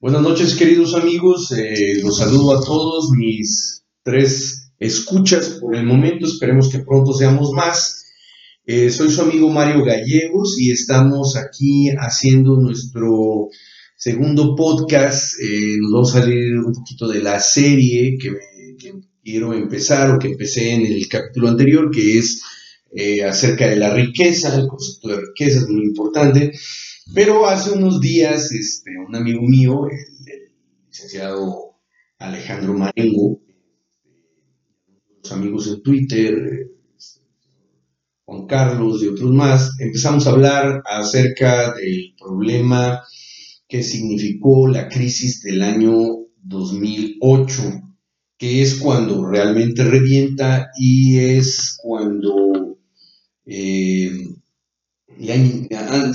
[0.00, 1.50] Buenas noches, queridos amigos.
[1.50, 6.24] Eh, los saludo a todos mis tres escuchas por el momento.
[6.24, 8.06] Esperemos que pronto seamos más.
[8.64, 13.48] Eh, soy su amigo Mario Gallegos y estamos aquí haciendo nuestro
[13.96, 15.34] segundo podcast.
[15.42, 18.30] Eh, nos vamos a salir un poquito de la serie que,
[19.24, 22.40] quiero empezar o que empecé en el capítulo anterior, que es
[23.28, 24.56] acerca de la riqueza.
[24.56, 26.52] El concepto de riqueza es muy importante.
[27.14, 30.52] Pero hace unos días, este, un amigo mío, el,
[30.86, 31.76] licenciado
[32.18, 33.40] Alejandro Marengo,
[35.22, 36.70] los amigos en Twitter,
[38.24, 43.02] Juan Carlos y otros más, empezamos a hablar acerca del problema
[43.66, 47.62] que significó la crisis del año 2008,
[48.36, 52.76] que es cuando realmente revienta y es cuando
[53.46, 54.27] eh,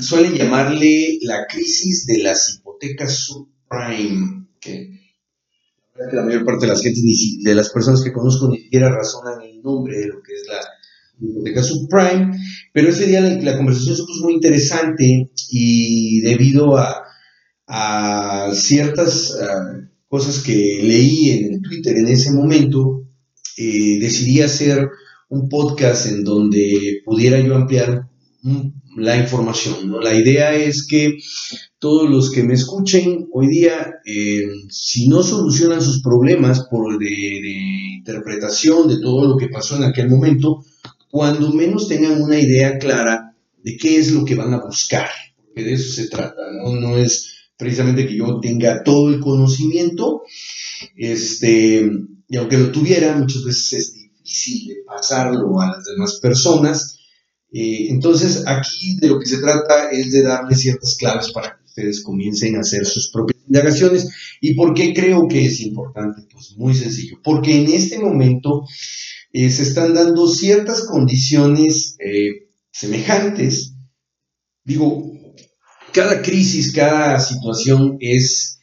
[0.00, 4.94] suelen llamarle la crisis de las hipotecas subprime, que
[6.12, 9.62] la mayor parte de las gentes, de las personas que conozco, ni siquiera razonan el
[9.62, 10.60] nombre de lo que es la
[11.20, 12.36] hipoteca subprime,
[12.72, 17.00] pero ese día la, conversación se puso muy interesante y debido a,
[18.52, 19.34] ciertas
[20.08, 23.06] cosas que leí en el Twitter en ese momento,
[23.56, 24.88] eh, decidí hacer
[25.28, 28.08] un podcast en donde pudiera yo ampliar
[28.96, 29.94] la información.
[30.02, 31.18] La idea es que
[31.78, 37.94] todos los que me escuchen hoy día, eh, si no solucionan sus problemas por de,
[37.98, 40.62] interpretación de todo lo que pasó en aquel momento,
[41.10, 45.64] cuando menos tengan una idea clara de qué es lo que van a buscar, porque
[45.64, 46.74] de eso se trata, ¿no?
[46.74, 50.22] No es precisamente que yo tenga todo el conocimiento,
[50.96, 51.90] este,
[52.28, 56.98] y aunque lo tuviera, muchas veces es difícil de pasarlo a las demás personas,
[57.56, 61.64] eh, entonces, aquí de lo que se trata es de darle ciertas claves para que
[61.64, 64.08] ustedes comiencen a hacer sus propias indagaciones.
[64.40, 66.22] ¿Y por qué creo que es importante?
[66.32, 68.66] Pues muy sencillo, porque en este momento
[69.32, 73.76] eh, se están dando ciertas condiciones eh, semejantes.
[74.64, 75.12] Digo,
[75.92, 78.58] cada crisis, cada situación es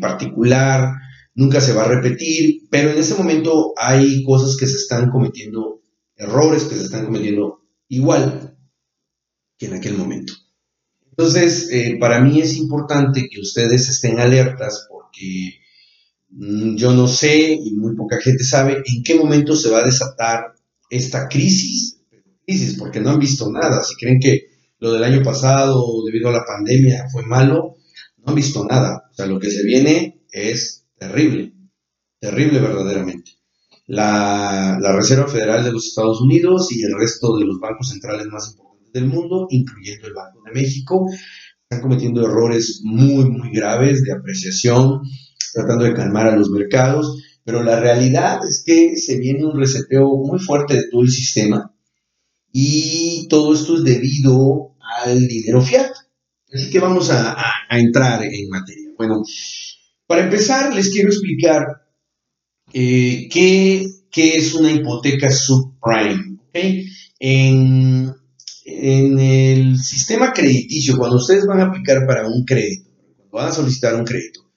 [0.00, 0.94] particular,
[1.34, 5.82] nunca se va a repetir, pero en este momento hay cosas que se están cometiendo,
[6.16, 7.61] errores que se están cometiendo
[7.92, 8.56] igual
[9.58, 10.32] que en aquel momento.
[11.10, 15.60] Entonces, eh, para mí es importante que ustedes estén alertas porque
[16.30, 19.84] mm, yo no sé y muy poca gente sabe en qué momento se va a
[19.84, 20.54] desatar
[20.88, 22.00] esta crisis,
[22.46, 23.82] crisis porque no han visto nada.
[23.82, 24.46] Si creen que
[24.78, 27.76] lo del año pasado debido a la pandemia fue malo,
[28.16, 29.02] no han visto nada.
[29.12, 31.52] O sea, lo que se viene es terrible,
[32.18, 33.41] terrible verdaderamente
[33.86, 38.50] la, Reserva Federal de los Estados Unidos y el resto de los bancos centrales más
[38.50, 41.06] importantes del mundo, incluyendo el Banco de México,
[41.62, 45.00] están cometiendo errores muy, muy graves de apreciación,
[45.52, 50.08] tratando de calmar a los mercados, pero la realidad es que se viene un reseteo
[50.16, 51.74] muy fuerte de todo el sistema
[52.52, 55.90] y todo esto es debido al dinero fiat.
[56.52, 57.34] Así que vamos a,
[57.68, 58.90] a entrar en materia.
[58.98, 59.22] Bueno,
[60.06, 61.81] para empezar, les quiero explicar
[62.72, 66.38] eh, ¿qué, es una hipoteca subprime?
[67.18, 68.14] En,
[68.64, 73.94] el sistema crediticio, cuando ustedes van a aplicar para un crédito, cuando van a solicitar
[73.94, 74.48] un crédito,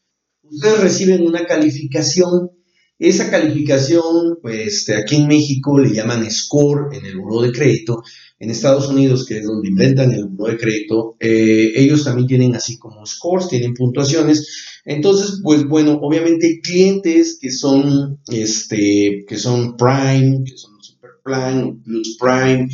[0.44, 2.52] ustedes reciben una calificación.
[2.98, 8.02] Esa calificación, pues aquí en México le llaman score en el buro de crédito.
[8.40, 12.56] En Estados Unidos, que es donde inventan el buro de crédito, eh, ellos también tienen
[12.56, 19.38] así como scores, tienen puntuaciones entonces, pues bueno, obviamente hay clientes que son, este, que
[19.38, 22.68] son Prime, que son Super Prime, Plus Prime,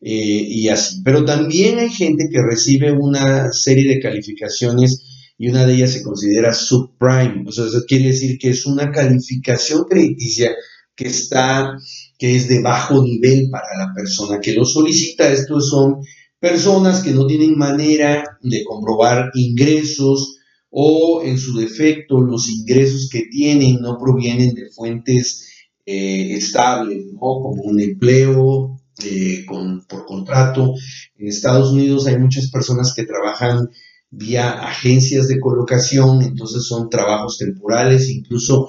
[0.00, 1.02] eh, y así.
[1.04, 5.02] Pero también hay gente que recibe una serie de calificaciones
[5.36, 7.44] y una de ellas se considera subprime.
[7.44, 10.54] O eso quiere decir que es una calificación crediticia
[10.94, 11.76] que está,
[12.18, 15.32] que es de bajo nivel para la persona que lo solicita.
[15.32, 15.96] Estos son
[16.38, 20.37] personas que no tienen manera de comprobar ingresos,
[20.70, 25.48] o en su defecto los ingresos que tienen no provienen de fuentes
[25.86, 30.74] eh, estables, como un empleo eh, por contrato.
[31.16, 33.70] En Estados Unidos hay muchas personas que trabajan
[34.10, 38.68] vía agencias de colocación, entonces son trabajos temporales, incluso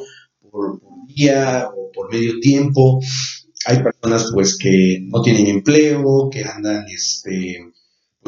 [0.49, 2.99] por, día o por medio tiempo.
[3.65, 7.59] Hay personas pues que no tienen empleo, que andan este,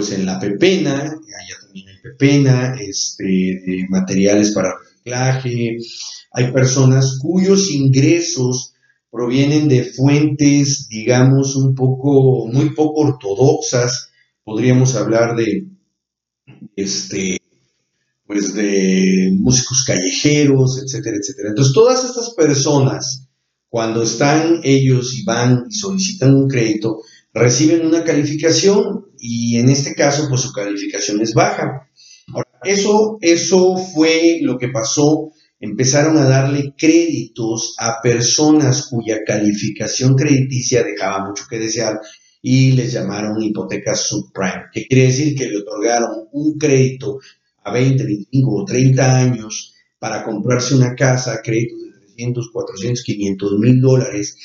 [0.02, 5.78] pues en la pepena, allá también hay pepena, este, materiales para reciclaje,
[6.32, 8.74] hay personas cuyos ingresos
[9.12, 14.10] provienen de fuentes, digamos, un poco, muy poco ortodoxas,
[14.44, 15.68] podríamos hablar de,
[16.76, 17.38] este,
[18.26, 21.50] pues de músicos callejeros, etcétera, etcétera.
[21.50, 23.28] Entonces todas estas personas,
[23.70, 27.02] cuando están ellos y van y solicitan un crédito,
[27.36, 31.88] reciben una calificación y en este caso pues su calificación es baja.
[32.64, 35.32] Eso, eso fue lo que pasó.
[35.60, 42.00] Empezaron a darle créditos a personas cuya calificación crediticia dejaba mucho que desear
[42.42, 47.20] y les llamaron hipotecas subprime, que quiere decir que le otorgaron un crédito
[47.64, 53.60] a 20, 25 o 30 años para comprarse una casa, créditos de 300, 400, 500
[53.60, 54.38] mil dólares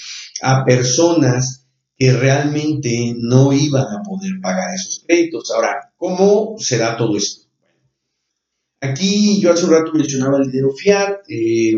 [0.43, 1.66] a personas
[1.96, 5.50] que realmente no iban a poder pagar esos créditos.
[5.50, 7.46] Ahora, ¿cómo se da todo esto?
[8.81, 11.75] Aquí yo hace un rato mencionaba el dinero fiat, eh,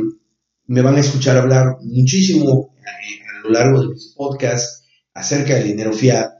[0.66, 4.84] me van a escuchar hablar muchísimo eh, a lo largo de mis podcasts
[5.14, 6.30] acerca del dinero fiat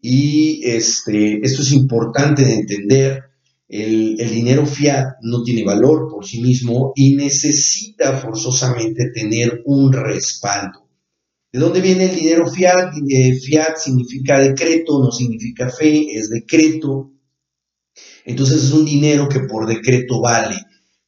[0.00, 3.22] y este, esto es importante de entender
[3.68, 10.87] el, dinero fiat no tiene valor por sí mismo y necesita forzosamente tener un respaldo.
[11.52, 12.92] ¿De dónde viene el dinero fiat?
[13.08, 17.12] Eh, fiat significa decreto, no significa fe, es decreto.
[18.24, 20.56] Entonces es un dinero que por decreto vale.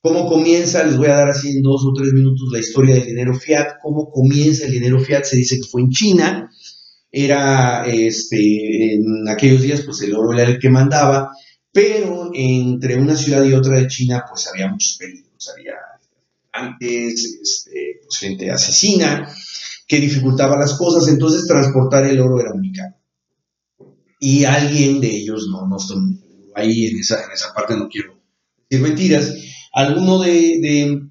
[0.00, 0.82] ¿Cómo comienza?
[0.84, 3.74] Les voy a dar así en dos o tres minutos la historia del dinero fiat.
[3.82, 5.24] ¿Cómo comienza el dinero fiat?
[5.24, 6.50] Se dice que fue en China.
[7.12, 11.30] Era, este, en aquellos días, pues el oro era el que mandaba
[11.72, 15.74] pero entre una ciudad y otra de China, pues había muchos peligros, había
[16.52, 19.32] antes, este, pues, gente asesina
[19.90, 22.94] que dificultaba las cosas, entonces transportar el oro era muy caro.
[24.20, 25.98] Y alguien de ellos, no, no estoy
[26.54, 28.14] ahí en esa, en esa parte, no quiero
[28.70, 29.34] decir mentiras,
[29.72, 31.02] alguno de,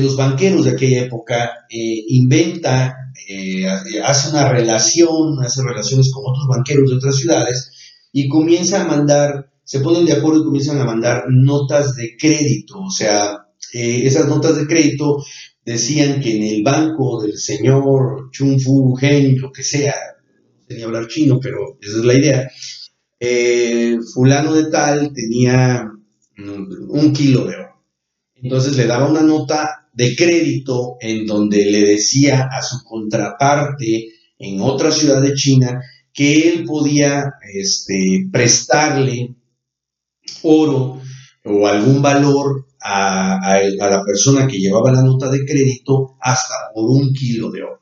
[0.00, 3.68] los banqueros de aquella época eh, inventa, eh,
[4.02, 7.70] hace una relación, hace relaciones con otros banqueros de otras ciudades
[8.12, 12.80] y comienza a mandar se ponen de acuerdo y comienzan a mandar notas de crédito.
[12.80, 15.22] O sea, eh, esas notas de crédito
[15.64, 19.94] decían que en el banco del señor Chung Fu Heng, lo que sea,
[20.66, 22.50] tenía hablar chino, pero esa es la idea,
[23.20, 25.88] eh, fulano de tal tenía
[26.38, 27.84] un kilo de oro.
[28.34, 34.08] Entonces le daba una nota de crédito en donde le decía a su contraparte
[34.38, 35.80] en otra ciudad de China
[36.12, 39.34] que él podía este, prestarle
[40.42, 41.00] oro
[41.44, 47.12] o algún valor a, la persona que llevaba la nota de crédito hasta por un
[47.12, 47.80] kilo de oro.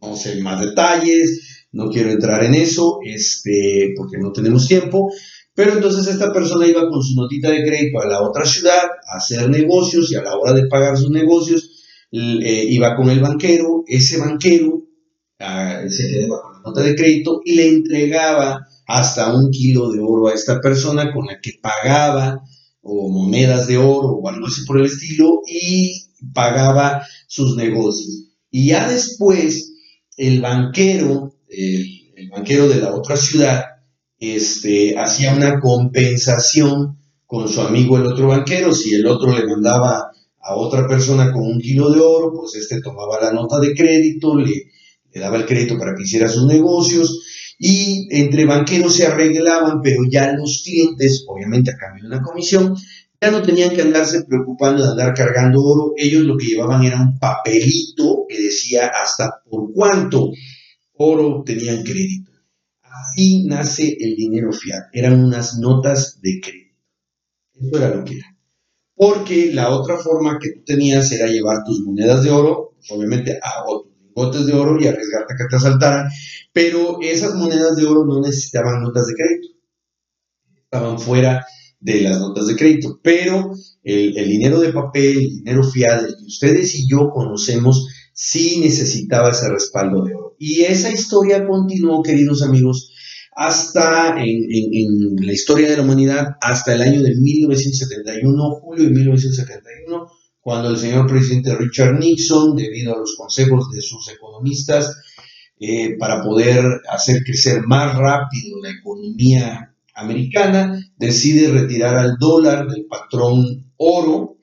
[0.00, 5.10] No sé más detalles, no quiero entrar en eso, este, porque no tenemos tiempo,
[5.54, 9.16] pero entonces esta persona iba con su notita de crédito a la otra ciudad a
[9.16, 11.70] hacer negocios y a la hora de pagar sus negocios
[12.12, 14.84] eh, iba con el banquero, ese banquero
[15.40, 19.98] ah, se quedaba con la nota de crédito y le entregaba hasta un kilo de
[20.00, 22.42] oro a esta persona con la que pagaba
[22.88, 28.28] o monedas de oro o algo así por el estilo y pagaba sus negocios.
[28.50, 29.72] Y ya después
[30.16, 33.64] el banquero, el, banquero de la otra ciudad,
[34.18, 38.72] este, hacía una compensación con su amigo el otro banquero.
[38.72, 40.10] Si el otro le mandaba
[40.40, 44.36] a otra persona con un kilo de oro, pues este tomaba la nota de crédito,
[44.36, 44.70] le,
[45.12, 47.20] le daba el crédito para que hiciera sus negocios
[47.58, 52.76] y entre banqueros se arreglaban, pero ya los clientes, obviamente a cambio de una comisión,
[53.20, 57.00] ya no tenían que andarse preocupando de andar cargando oro, ellos lo que llevaban era
[57.00, 60.30] un papelito que decía hasta por cuánto
[60.94, 62.32] oro tenían crédito.
[62.82, 66.76] Así nace el dinero fiat, eran unas notas de crédito.
[67.54, 68.36] Eso era lo que era.
[68.94, 73.64] Porque la otra forma que tú tenías era llevar tus monedas de oro, obviamente a
[73.66, 76.08] otros botes de oro y arriesgarte a que te asaltaran,
[76.52, 79.48] pero esas monedas de oro no necesitaban notas de crédito,
[80.56, 81.44] estaban fuera
[81.78, 83.52] de las notas de crédito, pero
[83.84, 89.30] el, dinero de papel, el dinero fiat, el que ustedes y yo conocemos, sí necesitaba
[89.30, 90.34] ese respaldo de oro.
[90.38, 92.92] Y esa historia continuó, queridos amigos,
[93.36, 100.06] hasta en, la historia de la humanidad, hasta el año de 1971, julio de 1971,
[100.46, 104.96] cuando el señor presidente Richard Nixon, debido a los consejos de sus economistas,
[105.58, 112.86] eh, para poder hacer crecer más rápido la economía americana, decide retirar al dólar del
[112.86, 114.36] patrón oro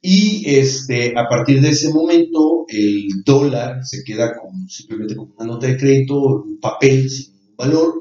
[0.00, 4.32] y este, a partir de ese momento el dólar se queda
[4.68, 7.94] simplemente como una nota de crédito, un papel sin valor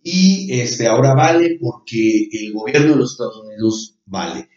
[0.00, 4.48] y este, ahora vale porque el gobierno de los Estados Unidos vale.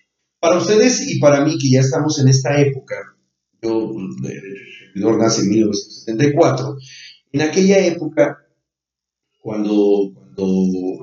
[0.41, 2.95] Para ustedes y para mí, que ya estamos en esta época,
[3.61, 3.91] yo,
[4.23, 4.41] el
[4.87, 6.77] servidor nace en 1974,
[7.33, 8.39] en aquella época,
[9.39, 10.43] cuando, cuando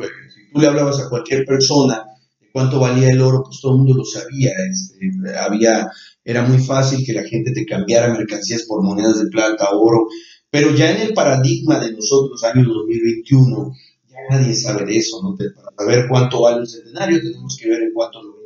[0.02, 0.08] eh,
[0.52, 2.02] tú le hablabas a cualquier persona
[2.40, 4.50] de cuánto valía el oro, pues todo el mundo lo sabía.
[4.68, 5.88] Este, había,
[6.24, 10.08] era muy fácil que la gente te cambiara mercancías por monedas de plata, oro,
[10.50, 13.72] pero ya en el paradigma de nosotros, año 2021,
[14.08, 15.20] ya nadie sabe de eso.
[15.54, 18.37] Para saber cuánto vale un centenario, tenemos que ver en cuánto lo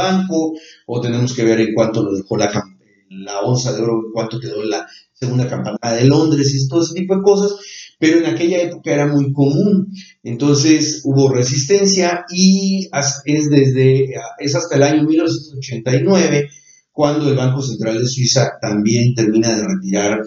[0.00, 0.54] banco,
[0.86, 2.50] o tenemos que ver en cuánto lo dejó la,
[3.44, 7.22] onza de oro, cuánto quedó la segunda campanada de Londres y todo ese tipo de
[7.22, 7.56] cosas,
[7.98, 9.92] pero en aquella época era muy común.
[10.22, 12.88] Entonces hubo resistencia y
[13.24, 16.48] es desde es hasta el año 1989
[16.92, 20.20] cuando el Banco Central de Suiza también termina de retirar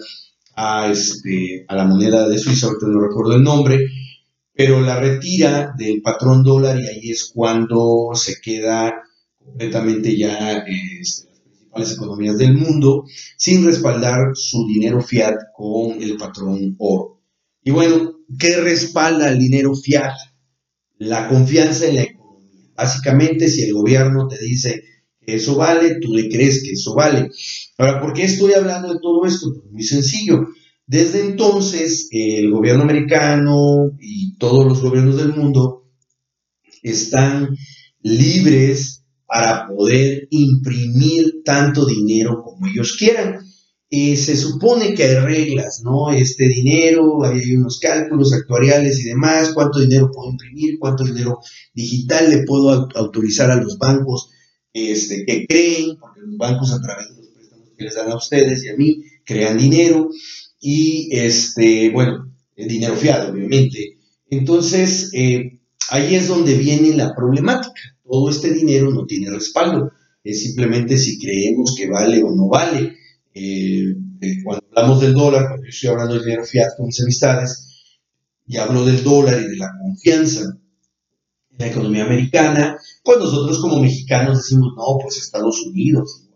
[0.56, 3.78] a, este, a la moneda de Suiza, ahorita no recuerdo el nombre,
[4.52, 8.92] pero la retira del patrón dólar y ahí es cuando se queda
[9.44, 13.04] completamente ya este, las principales economías del mundo
[13.36, 17.22] sin respaldar su dinero fiat con el patrón oro.
[17.62, 20.14] Y bueno, ¿qué respalda el dinero fiat?
[20.98, 22.70] La confianza en la economía.
[22.76, 24.82] Básicamente, si el gobierno te dice
[25.20, 27.30] que eso vale, tú le crees que eso vale.
[27.78, 29.52] Ahora, ¿por qué estoy hablando de todo esto?
[29.52, 30.48] Pues muy sencillo.
[30.86, 35.88] Desde entonces, el gobierno americano y todos los gobiernos del mundo
[36.82, 37.56] están
[38.02, 43.40] libres para poder imprimir tanto dinero como ellos quieran.
[43.90, 46.10] Se supone que hay reglas, ¿no?
[46.10, 51.38] Este dinero, hay unos cálculos actuariales y demás, cuánto dinero puedo imprimir, cuánto dinero
[51.72, 54.30] digital le puedo autorizar a los bancos
[54.72, 58.16] este, que creen, porque los bancos a través de los préstamos que les dan a
[58.16, 60.10] ustedes y a mí, crean dinero
[60.60, 63.98] y, este, bueno, el dinero fiado, obviamente.
[64.28, 67.93] Entonces, eh, ahí es donde viene la problemática.
[68.04, 69.92] Todo este dinero no tiene respaldo,
[70.22, 72.96] es simplemente si creemos que vale o no vale.
[73.34, 77.00] Eh, eh, cuando hablamos del dólar, cuando yo estoy hablando del dinero fiat con mis
[77.02, 77.70] amistades,
[78.46, 80.58] y hablo del dólar y de la confianza
[81.58, 86.28] la economía americana, pues nosotros como mexicanos decimos, no, pues Estados Unidos,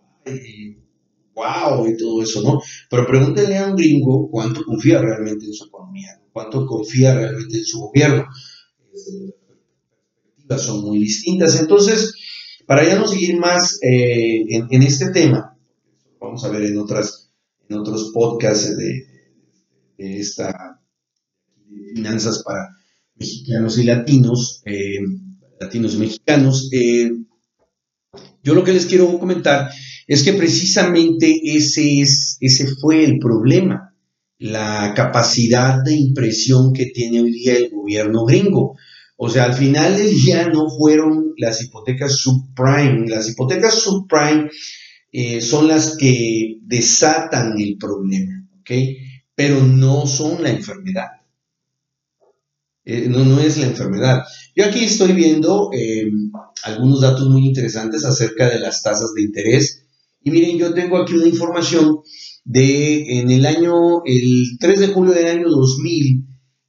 [1.35, 2.61] wow, y todo eso, ¿no?
[2.91, 7.65] Pero pregúntenle a un gringo cuánto confía realmente en su economía, cuánto confía realmente en
[7.65, 8.27] su gobierno.
[10.57, 11.61] Son muy distintas.
[11.61, 12.15] Entonces,
[12.67, 15.57] para ya no seguir más eh, en, este tema,
[16.21, 17.31] vamos a ver en, otras,
[17.69, 19.07] en otros podcasts de,
[19.99, 20.79] de esta
[21.95, 22.77] finanzas para
[23.17, 24.99] mexicanos y latinos, eh,
[25.61, 26.69] latinos y mexicanos.
[26.73, 27.11] Eh,
[28.43, 29.71] yo lo que les quiero comentar
[30.07, 33.95] es que precisamente ese, es, ese fue el problema,
[34.39, 38.77] la capacidad de impresión que tiene hoy día el gobierno gringo.
[39.21, 43.09] O sea, al final del día no fueron las hipotecas subprime.
[43.09, 44.49] Las hipotecas subprime
[45.11, 48.71] eh, son las que desatan el problema, ¿ok?
[49.35, 51.09] Pero no son la enfermedad.
[52.85, 54.23] Eh, no, no es la enfermedad.
[54.55, 56.09] Yo aquí estoy viendo eh,
[56.63, 59.85] algunos datos muy interesantes acerca de las tasas de interés.
[60.23, 62.03] Y miren, yo tengo aquí una información
[62.45, 66.28] de en el año, el 3 de julio del año 2000,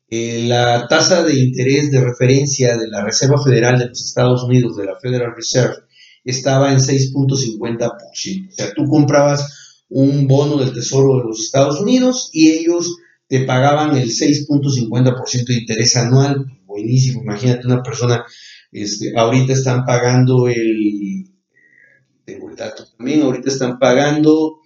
[0.10, 4.76] eh, la tasa de interés de referencia de la Reserva Federal de los Estados Unidos,
[4.76, 5.76] de la Federal Reserve,
[6.24, 8.50] estaba en 6.50%.
[8.50, 12.98] O sea, tú comprabas un bono del Tesoro de los Estados Unidos y ellos
[13.28, 18.26] te pagaban el 6.50% de interés anual, buenísimo, imagínate una persona,
[18.72, 21.30] este, ahorita están pagando el,
[22.26, 24.60] tengo el dato también, ahorita están pagando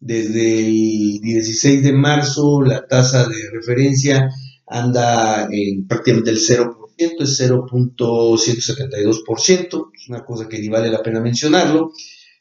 [0.00, 4.28] desde el 16 de marzo la tasa de referencia
[4.68, 11.20] anda en prácticamente el 0%, es 0.172%, es una cosa que ni vale la pena
[11.20, 11.92] mencionarlo.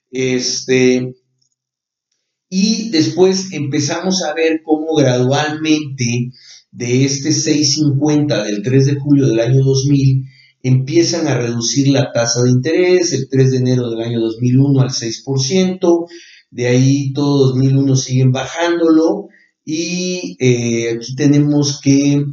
[0.10, 1.16] Este,
[2.50, 6.32] y después empezamos a ver cómo gradualmente
[6.72, 10.26] de este 6.50 del 3 de julio del año 2000
[10.64, 14.90] empiezan a reducir la tasa de interés, el 3 de enero del año 2001 al
[14.90, 16.08] 6%,
[16.52, 19.28] de ahí todo 2001 siguen bajándolo
[19.70, 22.24] y eh, aquí tenemos que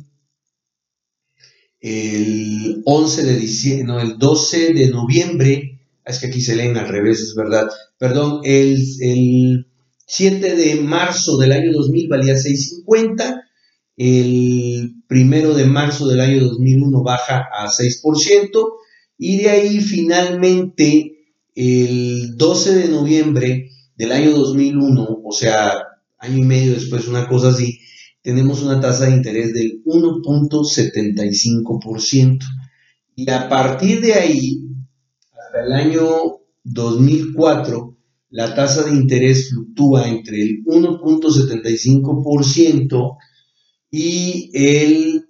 [1.80, 6.86] el 11 de diciembre, no, el 12 de noviembre, es que aquí se leen al
[6.86, 9.66] revés, es verdad, perdón, el, el
[10.06, 13.42] 7 de marzo del año 2000 valía 6.50,
[13.96, 18.74] el primero de marzo del año 2001 baja a 6%
[19.18, 21.16] y de ahí finalmente
[21.56, 25.83] el 12 de noviembre del año 2001, o sea,
[26.24, 27.78] año y medio después, una cosa así,
[28.22, 32.38] tenemos una tasa de interés del 1.75%.
[33.16, 34.60] Y a partir de ahí,
[35.32, 36.08] hasta el año
[36.64, 37.96] 2004,
[38.30, 43.16] la tasa de interés fluctúa entre el 1.75%
[43.90, 45.28] y el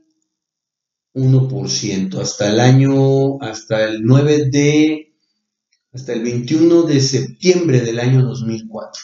[1.15, 5.15] 1%, hasta el año, hasta el 9 de,
[5.93, 9.03] hasta el 21 de septiembre del año 2004.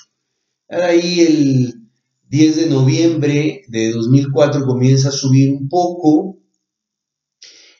[0.68, 1.79] Ahí el
[2.30, 6.38] 10 de noviembre de 2004 comienza a subir un poco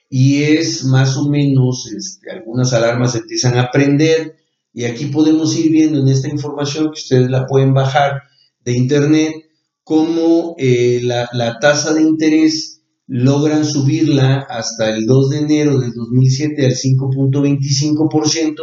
[0.09, 4.35] y es más o menos, este, algunas alarmas empiezan a prender
[4.73, 8.23] y aquí podemos ir viendo en esta información que ustedes la pueden bajar
[8.59, 9.33] de internet,
[9.85, 15.93] cómo eh, la, la tasa de interés logran subirla hasta el 2 de enero del
[15.93, 18.55] 2007 al 5.25%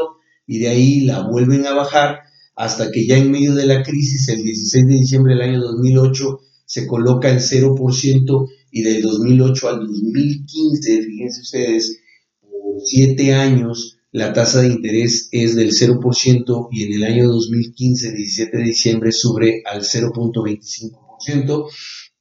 [0.46, 2.27] y de ahí la vuelven a bajar
[2.58, 6.40] hasta que ya en medio de la crisis, el 16 de diciembre del año 2008,
[6.66, 12.00] se coloca el 0% y del 2008 al 2015, fíjense ustedes,
[12.40, 18.12] por siete años la tasa de interés es del 0% y en el año 2015,
[18.12, 21.64] 17 de diciembre, sube al 0.25%.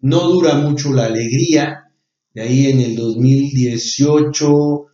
[0.02, 1.86] No dura mucho la alegría,
[2.36, 4.87] de ahí en el 2018,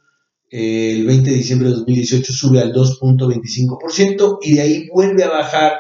[0.56, 5.74] el 20 de diciembre de 2018 sube al 2.25% y de ahí vuelve a bajar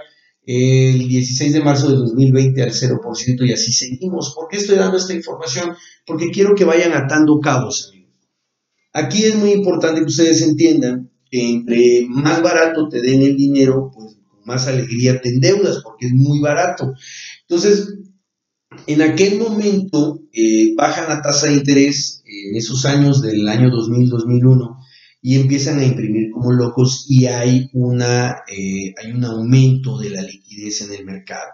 [0.47, 4.33] el 16 de marzo de 2020 al 0% y así seguimos.
[4.33, 5.75] ¿Por qué estoy dando esta información?
[6.07, 8.13] Porque quiero que vayan atando cabos, amigos.
[8.93, 13.91] Aquí es muy importante que ustedes entiendan que entre más barato te den el dinero,
[13.93, 16.93] pues más alegría te endeudas, porque es muy barato.
[17.47, 17.93] Entonces,
[18.87, 22.22] en aquel momento eh, bajan la tasa de interés
[22.55, 24.77] esos años del año 2000-2001
[25.25, 30.21] y empiezan a imprimir como locos y hay, una, eh, hay un aumento de la
[30.21, 31.49] liquidez en el mercado.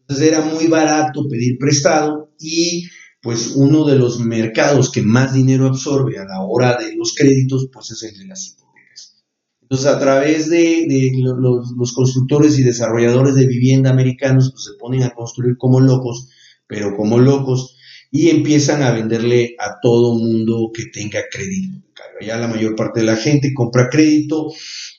[0.00, 2.88] Entonces era muy barato pedir prestado y
[3.20, 7.68] pues uno de los mercados que más dinero absorbe a la hora de los créditos
[7.70, 9.22] pues es el de las hipotecas.
[9.60, 10.86] Entonces a través de,
[11.22, 16.30] los, constructores y desarrolladores de vivienda americanos pues se ponen a construir como locos,
[16.66, 17.76] pero como locos
[18.12, 21.78] y empiezan a venderle a todo mundo que tenga crédito.
[22.20, 24.52] Ya la mayor parte de la gente compra crédito.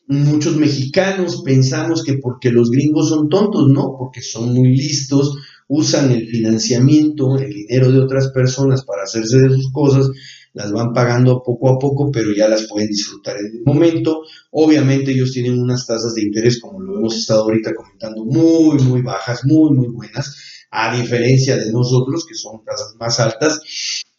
[0.08, 6.12] Muchos mexicanos pensamos que porque los gringos son tontos, no, porque son muy listos, usan
[6.12, 10.10] el financiamiento, el dinero de otras personas para hacerse de sus cosas,
[10.54, 14.22] las van pagando poco a poco, pero ya las pueden disfrutar en el momento.
[14.52, 19.02] Obviamente ellos tienen unas tasas de interés, como lo hemos estado ahorita comentando, muy, muy
[19.02, 20.36] bajas, muy, muy buenas,
[20.76, 23.62] a diferencia de nosotros, que son tasas más altas.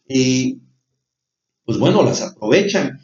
[0.07, 0.61] Y
[1.64, 3.01] pues bueno, las aprovechan.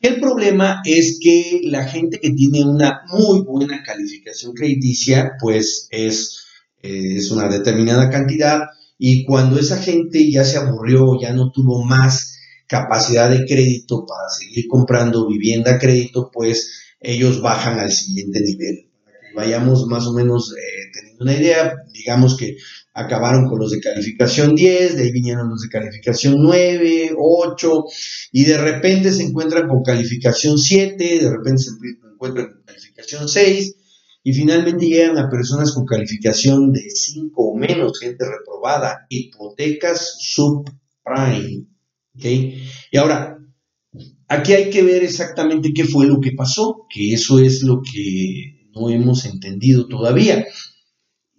[0.00, 6.44] El problema es que la gente que tiene una muy buena calificación crediticia, pues es,
[6.82, 8.62] es una determinada cantidad
[8.98, 14.30] y cuando esa gente ya se aburrió, ya no tuvo más capacidad de crédito para
[14.30, 18.90] seguir comprando vivienda a crédito, pues ellos bajan al siguiente nivel.
[19.34, 22.56] Vayamos más o menos eh, teniendo una idea, digamos que
[22.94, 27.84] acabaron con los de calificación 10, de ahí vinieron los de calificación 9, 8,
[28.32, 31.70] y de repente se encuentran con calificación 7, de repente se
[32.12, 33.74] encuentran con calificación 6,
[34.22, 41.66] y finalmente llegan a personas con calificación de 5 o menos, gente reprobada, hipotecas subprime.
[42.22, 43.38] Y ahora,
[44.28, 48.68] aquí hay que ver exactamente qué fue lo que pasó, que eso es lo que
[48.72, 50.46] no hemos entendido todavía.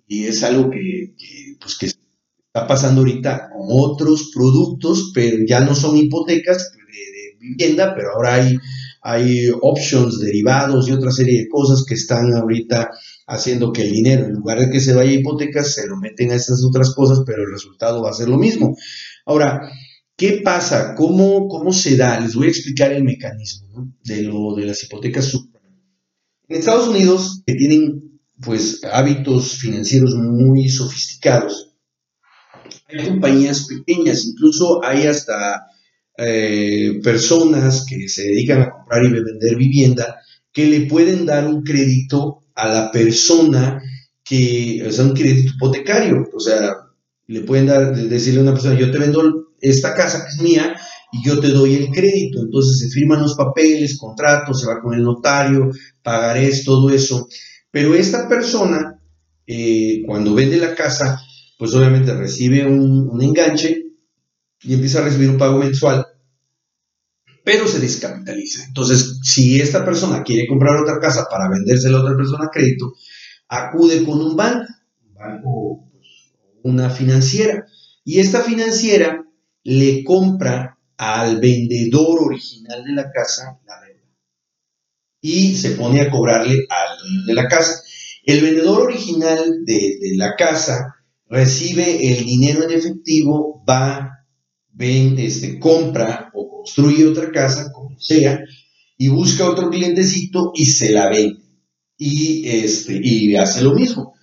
[0.07, 1.15] Y es algo que
[1.59, 7.93] pues que está pasando ahorita con otros productos, pero ya no son hipotecas de, vivienda,
[7.95, 8.57] pero ahora hay,
[9.01, 12.89] hay options, derivados y otra serie de cosas que están ahorita
[13.27, 16.31] haciendo que el dinero, en lugar de que se vaya a hipotecas, se lo meten
[16.31, 18.75] a esas otras cosas, pero el resultado va a ser lo mismo.
[19.25, 19.69] Ahora,
[20.15, 20.95] ¿qué pasa?
[20.95, 22.19] ¿Cómo, cómo se da?
[22.19, 25.33] Les voy a explicar el mecanismo de, lo, de las hipotecas
[26.47, 31.73] En Estados Unidos, que tienen pues hábitos financieros muy sofisticados.
[32.87, 35.65] Hay compañías pequeñas, incluso hay hasta
[36.17, 40.17] eh, personas que se dedican a comprar y vender vivienda
[40.51, 43.81] que le pueden dar un crédito a la persona
[44.23, 46.73] que, o sea, un crédito hipotecario, o sea,
[47.27, 50.75] le pueden dar, decirle a una persona, yo te vendo esta casa que es mía
[51.11, 54.93] y yo te doy el crédito, entonces se firman los papeles, contratos, se va con
[54.93, 55.69] el notario,
[56.01, 57.27] pagarés, todo eso.
[57.75, 59.01] Pero esta persona,
[59.45, 61.19] eh, cuando vende la casa,
[61.59, 63.87] pues obviamente recibe un, enganche
[64.61, 66.07] y empieza a recibir un pago mensual,
[67.43, 68.63] pero se descapitaliza.
[68.63, 72.93] Entonces, si esta persona quiere comprar otra casa para vendérsela a otra persona a crédito,
[73.49, 74.71] acude con un banco,
[75.09, 76.07] un banco, pues,
[76.63, 77.65] una financiera,
[78.05, 79.21] y esta financiera
[79.65, 83.84] le compra al vendedor original de la casa la
[85.25, 87.81] y se pone a cobrarle al dueño de la casa.
[88.23, 90.95] El vendedor original de, la casa
[91.27, 94.19] recibe el dinero en efectivo, va,
[94.71, 98.39] ven, este, compra o construye otra casa, como sea,
[98.99, 101.41] y busca otro clientecito y se la vende.
[101.97, 104.13] Y, este, y hace lo mismo.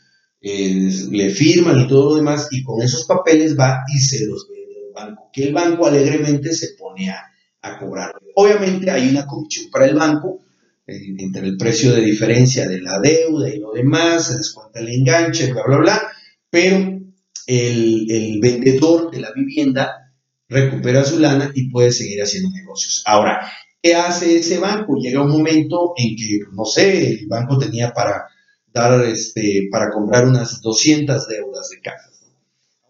[0.41, 4.77] le firman y todo lo demás, y con esos papeles va y se los vende
[4.87, 7.25] al banco, que el banco alegremente se pone a,
[7.62, 8.12] a cobrar.
[8.37, 10.42] Obviamente hay una comisión para el banco,
[10.87, 15.53] entre el precio de diferencia de la deuda y lo demás, se descuenta el enganche,
[15.53, 16.03] bla, bla, bla,
[16.51, 17.01] pero
[17.47, 20.12] el, el vendedor de la vivienda
[20.49, 23.03] recupera su lana y puede seguir haciendo negocios.
[23.07, 23.51] Ahora,
[23.83, 24.97] ¿qué hace ese banco?
[24.97, 28.27] Llega un momento en que, no sé, el banco tenía para
[28.73, 32.11] dar, este, para comprar unas 200 deudas de casa.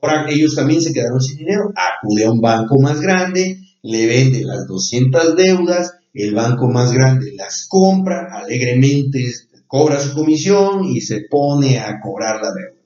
[0.01, 4.43] Ahora ellos también se quedaron sin dinero, acude a un banco más grande, le vende
[4.43, 9.25] las 200 deudas, el banco más grande las compra alegremente,
[9.67, 12.83] cobra su comisión y se pone a cobrar la deuda.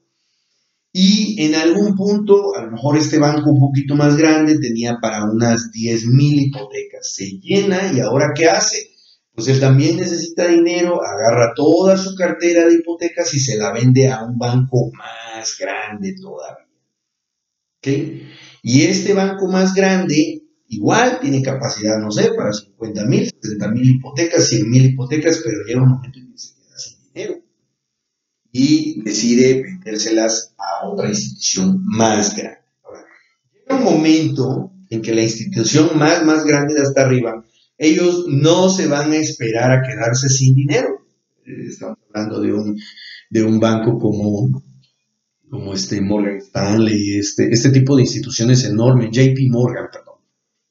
[0.93, 5.25] Y en algún punto, a lo mejor este banco un poquito más grande tenía para
[5.25, 7.13] unas 10 mil hipotecas.
[7.13, 8.93] Se llena y ahora ¿qué hace?
[9.35, 14.09] Pues él también necesita dinero, agarra toda su cartera de hipotecas y se la vende
[14.09, 16.67] a un banco más grande todavía.
[17.77, 18.33] ¿Okay?
[18.63, 23.91] Y este banco más grande igual tiene capacidad, no sé, para 50 mil, 70 mil
[23.91, 27.43] hipotecas, 100 mil hipotecas, pero llega un momento en que se queda sin dinero
[28.53, 32.61] y decide vendérselas a otra institución más grande.
[33.53, 37.45] llega un momento en que la institución más, más grande de hasta arriba,
[37.79, 40.89] ellos no se van a esperar a quedarse sin dinero.
[41.45, 42.79] Eh, estamos hablando de un,
[43.31, 44.63] de un banco como,
[45.51, 49.89] como este Morgan Stanley, este, este tipo de instituciones enormes, JP Morgan,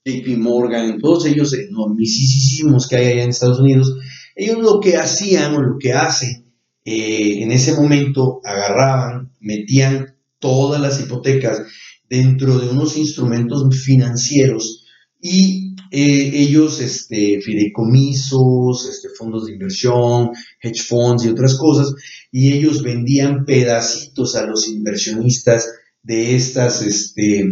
[0.05, 3.97] JP Morgan, todos ellos enormísimos que hay allá en Estados Unidos,
[4.35, 6.45] ellos lo que hacían o lo que hacen
[6.85, 11.63] eh, en ese momento, agarraban, metían todas las hipotecas
[12.07, 14.85] dentro de unos instrumentos financieros
[15.19, 20.29] y eh, ellos, este, fideicomisos, este, fondos de inversión,
[20.61, 21.95] hedge funds y otras cosas,
[22.31, 25.67] y ellos vendían pedacitos a los inversionistas
[26.03, 27.43] de estas, este,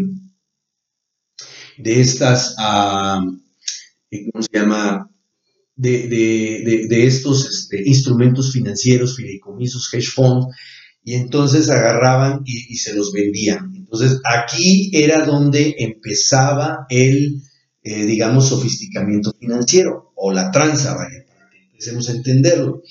[1.77, 3.23] de estas, ah,
[4.31, 5.09] ¿cómo se llama?
[5.75, 10.55] De, estos este, instrumentos financieros, fideicomisos, hedge funds,
[11.03, 13.73] y entonces agarraban y, se los vendían.
[13.75, 17.41] Entonces aquí era donde empezaba el,
[17.83, 22.83] eh, digamos, sofisticamiento financiero, o la tranza, vaya, para que empecemos a entenderlo.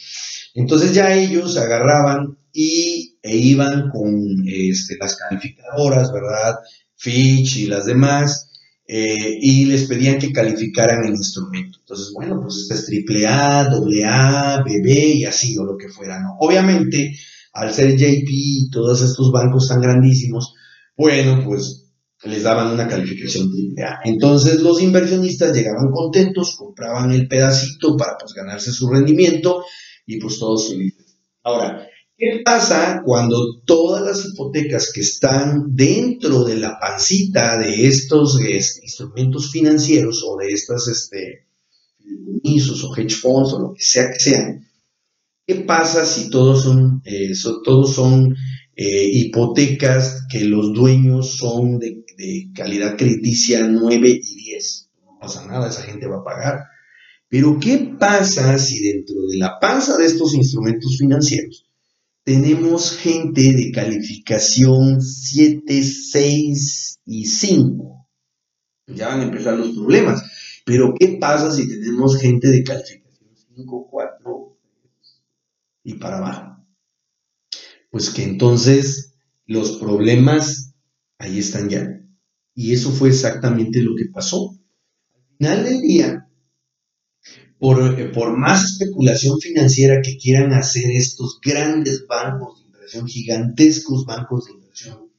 [0.54, 6.56] Entonces ya ellos agarraban y e iban con este, las calificadoras, ¿verdad?
[6.96, 8.50] Fitch y las demás,
[8.94, 11.78] eh, y les pedían que calificaran el instrumento.
[11.80, 16.20] Entonces, bueno, pues es triple A, doble A, BB y así o lo que fuera,
[16.20, 16.36] ¿no?
[16.40, 17.16] Obviamente,
[17.54, 20.52] al ser JP y todos estos bancos tan grandísimos,
[20.94, 21.86] bueno, pues
[22.24, 24.00] les daban una calificación triple A.
[24.04, 29.64] Entonces los inversionistas llegaban contentos, compraban el pedacito para pues ganarse su rendimiento
[30.04, 31.16] y pues todos felices.
[31.42, 31.88] Ahora,
[32.22, 38.84] ¿Qué pasa cuando todas las hipotecas que están dentro de la pancita de estos este,
[38.84, 41.48] instrumentos financieros o de estas este,
[42.44, 44.68] o hedge funds o lo que sea que sean,
[45.44, 47.32] ¿qué pasa si todos son, eh,
[47.64, 48.36] todos son
[48.76, 54.90] eh, hipotecas que los dueños son de, de calidad crediticia 9 y 10?
[55.06, 56.60] No pasa nada, esa gente va a pagar.
[57.28, 61.66] Pero ¿qué pasa si dentro de la panza de estos instrumentos financieros
[62.24, 68.08] tenemos gente de calificación 7, 6 y 5.
[68.88, 70.22] Ya van a empezar los problemas.
[70.64, 74.58] Pero ¿qué pasa si tenemos gente de calificación 5, 4
[75.84, 76.66] y para abajo?
[77.90, 79.14] Pues que entonces
[79.46, 80.74] los problemas
[81.18, 82.00] ahí están ya.
[82.54, 84.56] Y eso fue exactamente lo que pasó.
[85.14, 86.28] Al final del día,
[87.62, 94.46] eh, por, más especulación financiera que quieran hacer estos grandes bancos de inversión, gigantescos bancos
[94.46, 95.12] de inversión,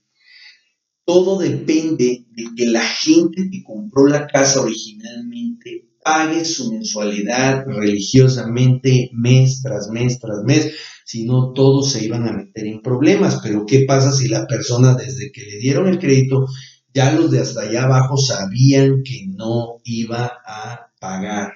[1.06, 9.10] todo depende de que la gente que compró la casa originalmente pague su mensualidad religiosamente
[9.14, 10.74] mes tras mes tras mes,
[11.06, 13.40] si no todos se iban a meter en problemas.
[13.42, 16.48] Pero ¿qué pasa si la persona desde que le dieron el crédito,
[16.94, 21.54] ya los de hasta allá abajo sabían que no iba a pagar?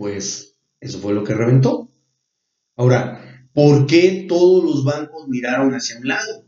[0.00, 1.92] Pues eso fue lo que reventó.
[2.74, 6.46] Ahora, ¿por qué todos los bancos miraron hacia un lado?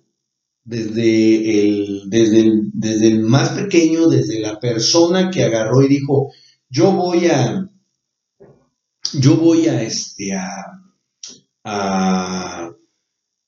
[0.64, 6.32] Desde el, desde desde el más pequeño, desde la persona que agarró y dijo,
[6.70, 7.68] yo voy a,
[9.12, 10.48] yo voy a, este, a,
[11.64, 12.70] a,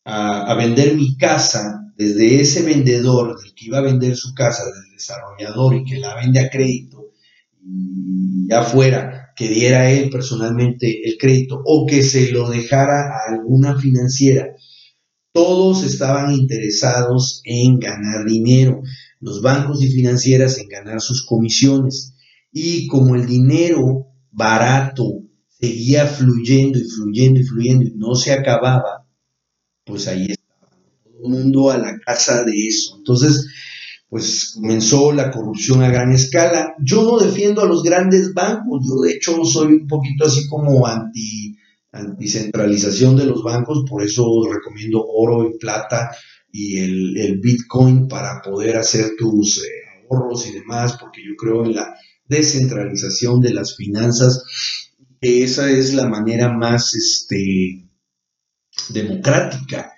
[0.04, 4.92] a, vender mi casa desde ese vendedor, del que iba a vender su casa, del
[4.92, 7.06] desarrollador y que la vende a crédito,
[7.62, 13.34] y ya fuera que diera él personalmente el crédito o que se lo dejara a
[13.34, 14.54] alguna financiera,
[15.32, 18.82] todos estaban interesados en ganar dinero,
[19.20, 22.14] los bancos y financieras en ganar sus comisiones.
[22.52, 29.08] Y como el dinero barato seguía fluyendo y fluyendo y fluyendo y no se acababa,
[29.84, 30.70] pues ahí estaba
[31.02, 32.96] todo el mundo a la casa de eso.
[32.98, 33.46] Entonces,
[34.14, 36.76] pues comenzó la corrupción a gran escala.
[36.78, 40.86] Yo no defiendo a los grandes bancos, yo de hecho soy un poquito así como
[40.86, 41.56] anti
[41.90, 46.12] anticentralización de los bancos, por eso recomiendo oro y plata
[46.52, 51.74] y el, Bitcoin para poder hacer tus eh, ahorros y demás, porque yo creo en
[51.74, 54.44] la descentralización de las finanzas,
[55.20, 57.84] esa es la manera más este,
[58.90, 59.93] democrática.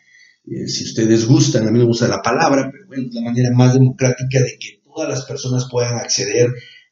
[0.46, 3.50] Eh, si ustedes gustan, a mí me gusta la palabra, pero bueno, es la manera
[3.52, 6.48] más democrática de que todas las personas puedan acceder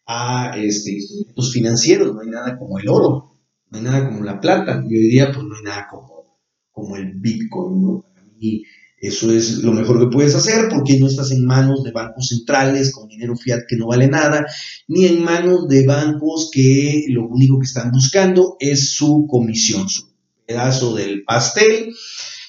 [0.07, 2.15] a este, instrumentos financieros.
[2.15, 3.33] No hay nada como el oro,
[3.71, 6.41] no hay nada como la plata y hoy día pues no hay nada como,
[6.71, 8.05] como el Bitcoin, ¿no?
[8.41, 8.65] Y
[9.01, 12.93] eso es lo mejor que puedes hacer porque no estás en manos de bancos centrales
[12.93, 14.47] con dinero fiat que no vale nada,
[14.89, 20.13] ni en manos de bancos que lo único que están buscando es su comisión, su
[20.47, 21.95] pedazo del pastel.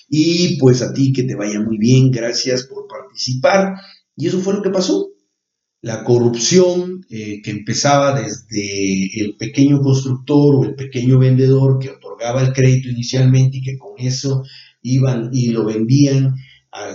[0.08, 3.74] Y pues a ti que te vaya muy bien, gracias por participar.
[4.16, 5.16] Y eso fue lo que pasó
[5.86, 12.42] la corrupción eh, que empezaba desde el pequeño constructor o el pequeño vendedor que otorgaba
[12.42, 14.42] el crédito inicialmente y que con eso
[14.82, 16.34] iban y lo vendían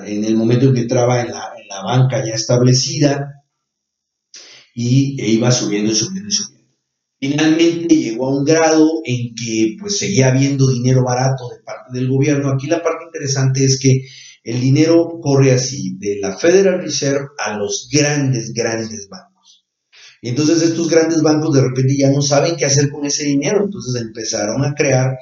[0.05, 3.45] en el momento en que entraba en la, banca ya establecida
[4.75, 6.50] y e iba subiendo y subiendo y subiendo.
[7.21, 12.09] Finalmente llegó a un grado en que pues seguía habiendo dinero barato de parte del
[12.09, 12.51] gobierno.
[12.51, 14.07] Aquí la parte interesante es que
[14.43, 19.67] el dinero corre así, de la Federal Reserve a los grandes, grandes bancos.
[20.23, 23.65] Y entonces estos grandes bancos de repente ya no saben qué hacer con ese dinero,
[23.65, 25.19] entonces empezaron a crear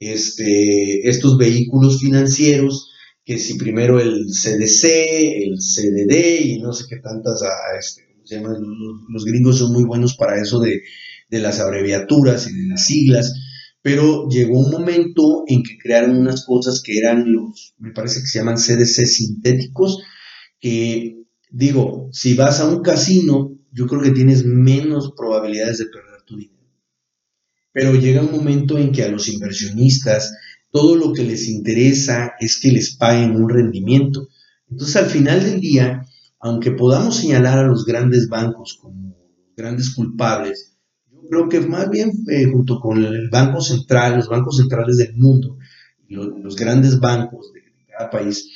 [0.00, 2.90] este, estos vehículos financieros,
[3.24, 4.84] que si primero el CDC,
[5.42, 8.56] el CDD y no sé qué tantas, ah, este, se llaman?
[9.08, 10.80] Los, gringos son muy buenos para eso de,
[11.28, 13.32] de las abreviaturas y de las siglas
[13.86, 18.26] pero llegó un momento en que crearon unas cosas que eran los, me parece que
[18.26, 20.02] se llaman CDC sintéticos,
[20.58, 26.20] que digo, si vas a un casino, yo creo que tienes menos probabilidades de perder
[26.26, 26.68] tu dinero.
[27.70, 30.34] Pero llega un momento en que a los inversionistas
[30.72, 34.26] todo lo que les interesa es que les paguen un rendimiento.
[34.68, 36.02] Entonces al final del día,
[36.40, 39.16] aunque podamos señalar a los grandes bancos como
[39.56, 40.75] grandes culpables,
[41.28, 45.58] creo que más bien eh, junto con el Banco Central, los bancos centrales del mundo,
[46.08, 48.50] los, grandes bancos de, cada país,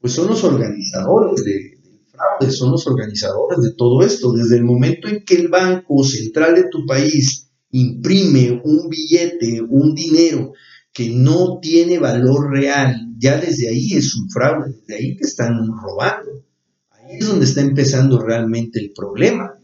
[0.00, 1.78] pues son los organizadores del
[2.10, 4.32] fraude, son los organizadores de todo esto.
[4.32, 9.94] Desde el momento en que el Banco Central de tu país imprime un billete, un
[9.94, 10.52] dinero
[10.92, 15.68] que no tiene valor real, ya desde ahí es un fraude, desde ahí te están
[15.80, 16.44] robando.
[16.90, 19.54] Ahí es donde está empezando realmente el problema.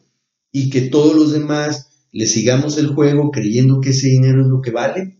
[0.53, 4.62] Y que todos los demás le sigamos el juego creyendo que ese dinero es lo
[4.62, 5.18] que vale.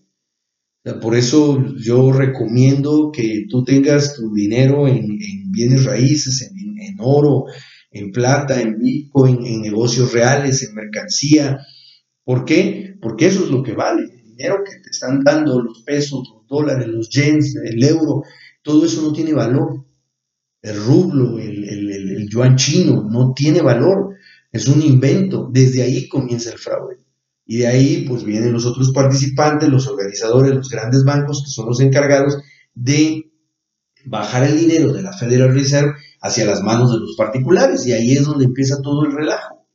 [1.02, 5.06] por eso yo recomiendo que tú tengas tu dinero en,
[5.50, 7.44] bienes raíces, en, oro,
[7.90, 8.78] en plata, en
[9.61, 11.59] negocios reales, en mercancía.
[12.24, 12.94] ¿Por qué?
[13.02, 14.04] Porque eso es lo que vale.
[14.04, 18.22] El dinero que te están dando, los pesos, los dólares, los yens, el euro,
[18.62, 19.85] todo eso no tiene valor.
[20.62, 24.15] El rublo, el, el yuan chino, no tiene valor.
[24.56, 25.48] Es un invento.
[25.52, 26.96] Desde ahí comienza el fraude.
[27.44, 31.66] Y de ahí pues vienen los otros participantes, los organizadores, los grandes bancos que son
[31.66, 32.38] los encargados
[32.74, 33.30] de
[34.06, 35.92] bajar el dinero de la Federal Reserve
[36.22, 37.86] hacia las manos de los particulares.
[37.86, 39.66] Y ahí es donde empieza todo el relajo.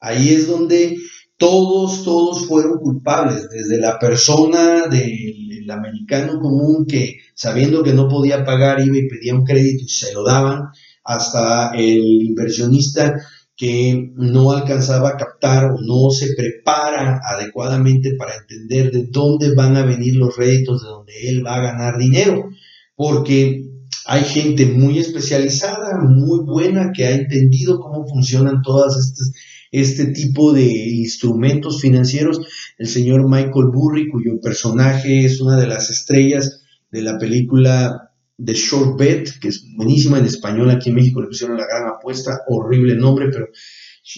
[0.00, 0.96] Ahí es donde
[1.36, 8.44] todos, todos fueron culpables, desde la persona del americano común que sabiendo que no podía
[8.44, 10.70] pagar iba y pedía un crédito y se lo daban,
[11.04, 13.14] hasta el inversionista
[13.56, 19.76] que no alcanzaba a captar o no se prepara adecuadamente para entender de dónde van
[19.76, 22.50] a venir los réditos de donde él va a ganar dinero,
[22.94, 23.64] porque
[24.04, 29.32] hay gente muy especializada, muy buena, que ha entendido cómo funcionan todas estas
[29.72, 32.40] este tipo de instrumentos financieros.
[32.78, 38.12] El señor Michael Burry, cuyo personaje es una de las estrellas de la película
[38.44, 41.88] The Short Bet, que es buenísima en español, aquí en México le pusieron la gran
[41.88, 43.48] apuesta, horrible nombre, pero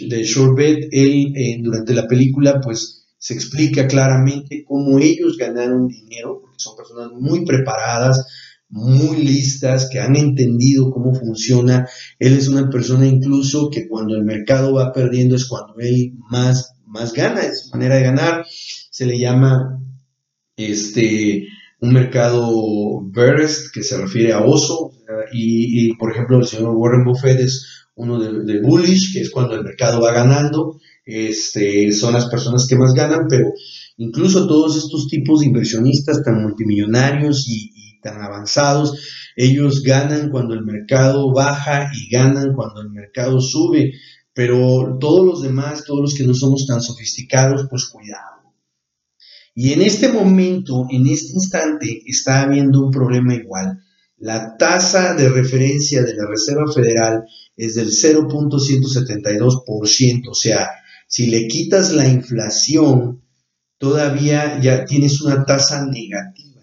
[0.08, 5.88] The Short Bet, él eh, durante la película pues se explica claramente cómo ellos ganaron
[5.88, 8.26] dinero, porque son personas muy preparadas,
[8.68, 11.88] muy listas, que han entendido cómo funciona.
[12.18, 16.74] Él es una persona incluso que cuando el mercado va perdiendo es cuando él más,
[16.86, 18.46] más gana, es su manera de ganar.
[18.48, 19.82] Se le llama
[20.56, 21.46] este,
[21.80, 22.50] un mercado
[23.02, 24.92] burst, que se refiere a oso,
[25.32, 29.64] y, por ejemplo el señor Warren Buffett es uno de, bullish, que es cuando el
[29.64, 33.52] mercado va ganando, este, son las personas que más ganan, pero
[33.96, 38.96] incluso todos estos tipos de inversionistas tan multimillonarios y, tan avanzados,
[39.34, 43.92] ellos ganan cuando el mercado baja y ganan cuando el mercado sube,
[44.32, 48.37] pero todos los demás, todos los que no somos tan sofisticados, pues cuidado.
[49.60, 53.82] Y en este momento, en este instante, está habiendo un problema igual.
[54.16, 57.24] La tasa de referencia de la Reserva Federal
[57.56, 60.70] es del 0.172%, o sea,
[61.08, 63.24] si le quitas la inflación,
[63.78, 66.62] todavía ya tienes una tasa negativa.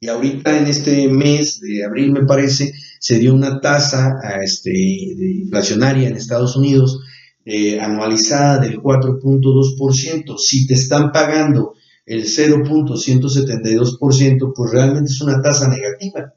[0.00, 6.08] Y ahorita en este mes de abril, me parece, se dio una tasa este, inflacionaria
[6.08, 6.98] en Estados Unidos
[7.46, 10.36] eh, anualizada del 4.2%.
[10.36, 16.34] Si te están pagando el 0.172%, pues realmente es una tasa negativa.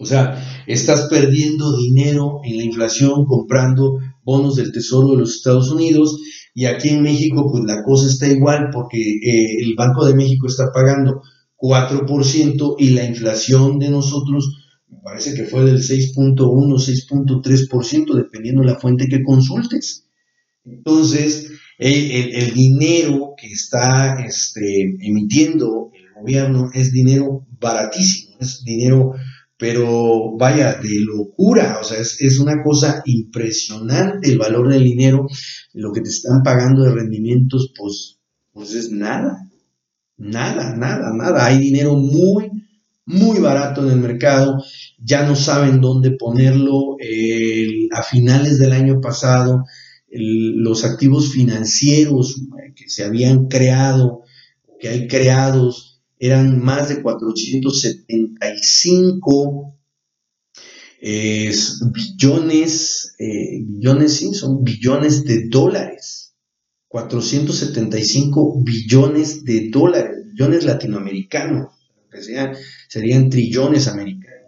[0.00, 5.72] O sea, estás perdiendo dinero en la inflación comprando bonos del Tesoro de los Estados
[5.72, 6.20] Unidos
[6.54, 10.46] y aquí en México pues la cosa está igual porque eh, el Banco de México
[10.46, 11.22] está pagando
[11.56, 14.67] 4% y la inflación de nosotros
[15.08, 20.04] parece que fue del 6.1, 6.3%, dependiendo de la fuente que consultes.
[20.66, 29.14] Entonces, el, dinero que está este, emitiendo el gobierno es dinero baratísimo, es dinero,
[29.56, 35.26] pero vaya, de locura, o sea, es, una cosa impresionante el valor del dinero,
[35.72, 38.18] lo que te están pagando de rendimientos, pues,
[38.52, 39.38] pues es nada,
[40.18, 42.57] nada, nada, nada, hay dinero muy,
[43.08, 44.62] muy barato en el mercado,
[45.02, 46.96] ya no saben dónde ponerlo,
[47.92, 49.64] a finales del año pasado,
[50.10, 54.22] los activos financieros eh, que se habían creado,
[54.80, 59.74] que hay creados, eran más de 475
[61.92, 66.34] billones, eh, billones, sí, son billones de dólares.
[66.88, 71.77] 475 billones de dólares, billones latinoamericanos,
[72.88, 74.38] serían trillones americanos.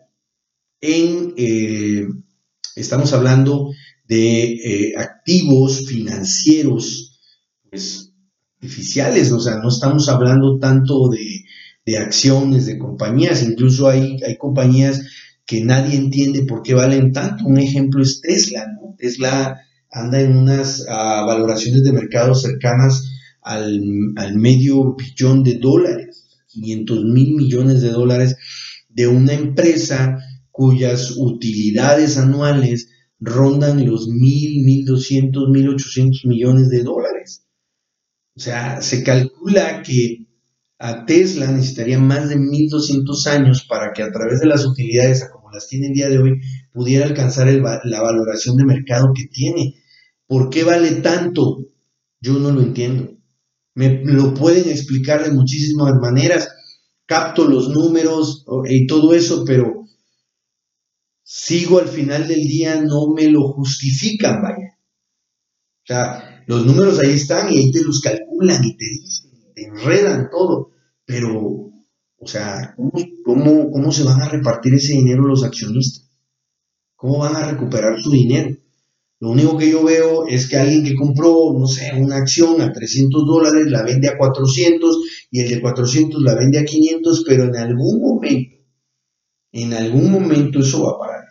[0.82, 2.06] Eh,
[2.76, 3.70] estamos hablando
[4.06, 7.20] de eh, activos financieros
[7.68, 8.12] pues,
[8.56, 11.44] artificiales, o sea, no estamos hablando tanto de,
[11.98, 15.02] acciones, de compañías, incluso hay, hay compañías
[15.44, 17.46] que nadie entiende por qué valen tanto.
[17.46, 18.64] Un ejemplo es Tesla.
[18.96, 23.10] Tesla anda en unas ah, valoraciones de mercado cercanas
[23.42, 23.82] al,
[24.16, 28.36] al, medio billón de dólares, 500 mil millones de dólares
[28.88, 30.18] de una empresa
[30.50, 37.46] cuyas utilidades anuales rondan los mil, mil doscientos, mil ochocientos millones de dólares.
[38.36, 40.26] O sea, se calcula que
[40.78, 45.50] a Tesla necesitaría más de 1200 años para que a través de las utilidades, como
[45.50, 46.40] las tiene el día de hoy,
[46.72, 49.74] pudiera alcanzar la valoración de mercado que tiene.
[50.26, 51.58] ¿Por qué vale tanto?
[52.20, 53.19] Yo no lo entiendo.
[53.74, 56.48] Me lo pueden explicar de muchísimas maneras.
[57.06, 59.80] Capto los números y todo eso, pero
[61.32, 64.78] sigo al final del día, no me lo justifican, vaya.
[65.82, 69.64] O sea, los números ahí están y ahí te los calculan y te dicen, te
[69.64, 70.70] enredan todo,
[71.04, 71.70] pero,
[72.18, 72.74] o sea,
[73.24, 76.10] ¿cómo, cómo, se van a repartir ese dinero los accionistas?
[76.96, 78.56] ¿Cómo van a recuperar su dinero?
[79.20, 82.72] Lo único que yo veo es que alguien que compró, no sé, una acción a
[82.72, 84.96] 300 dólares la vende a 400
[85.30, 88.56] y el de 400 la vende a 500, pero en algún momento,
[89.52, 91.24] en algún momento eso va a parar.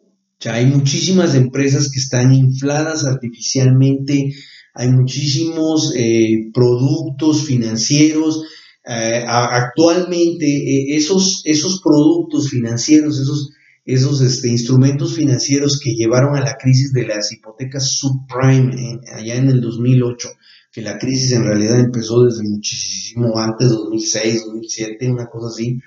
[0.00, 4.32] O sea, hay muchísimas empresas que están infladas artificialmente,
[4.72, 8.44] hay muchísimos eh, productos financieros.
[8.86, 13.50] Eh, actualmente eh, esos, esos productos financieros, esos,
[13.88, 19.48] esos este, instrumentos financieros que llevaron a la crisis de las hipotecas subprime allá en
[19.48, 20.28] el 2008,
[20.70, 25.80] que la crisis en realidad empezó desde muchísimo antes, 2006, 2007, una cosa así,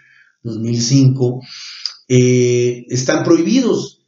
[0.43, 1.41] 2005,
[2.07, 4.01] están prohibidos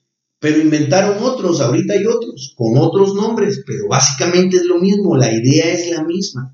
[0.44, 5.32] pero inventaron otros, ahorita hay otros, con otros nombres, pero básicamente es lo mismo, la
[5.32, 6.54] idea es la misma.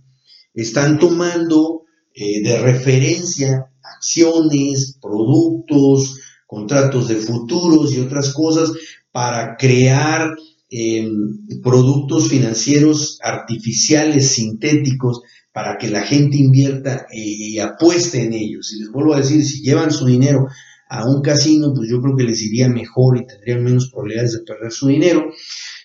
[0.53, 6.19] Están tomando eh, de referencia acciones, productos,
[6.49, 8.71] contratos de futuros y otras cosas
[9.11, 10.35] para crear
[10.71, 15.21] em, productos financieros artificiales, sintéticos,
[15.53, 18.73] para que la gente invierta y, apueste en ellos.
[18.73, 20.47] Y les vuelvo a decir, si llevan su dinero
[20.89, 24.39] a un casino, pues yo creo que les iría mejor y tendrían menos probabilidades de
[24.39, 25.31] perder su dinero.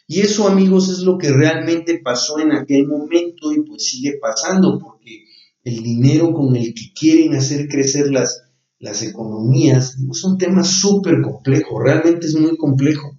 [0.07, 4.79] Y eso, amigos, es lo que realmente pasó en aquel momento y pues sigue pasando,
[4.79, 5.25] porque
[5.63, 8.45] el dinero con el que quieren hacer crecer las,
[8.79, 13.19] las economías es un tema súper complejo, realmente es muy complejo.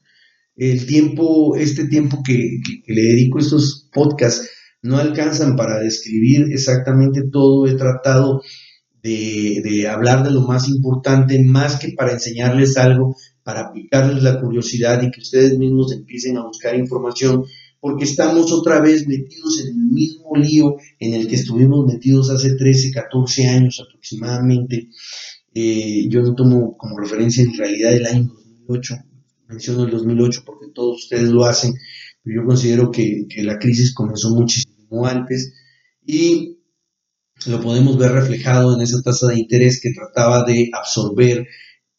[0.55, 4.49] El tiempo, este tiempo que, que le dedico a estos podcasts,
[4.81, 7.67] no alcanzan para describir exactamente todo.
[7.67, 8.41] He tratado
[9.01, 15.01] de, hablar de lo más importante, más que para enseñarles algo, para picarles la curiosidad
[15.03, 17.43] y que ustedes mismos empiecen a buscar información,
[17.79, 22.55] porque estamos otra vez metidos en el mismo lío en el que estuvimos metidos hace
[22.55, 24.89] 13, 14 años aproximadamente.
[25.57, 28.27] Eh, yo no tomo como referencia en realidad el año
[28.67, 28.95] 2008,
[29.47, 31.73] menciono el 2008 porque todos ustedes lo hacen,
[32.21, 35.53] pero yo considero que, la crisis comenzó muchísimo antes
[36.05, 36.59] y
[37.47, 41.47] lo podemos ver reflejado en esa tasa de interés que trataba de absorber